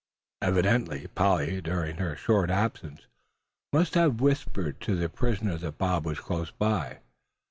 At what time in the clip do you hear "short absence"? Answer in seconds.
2.15-3.05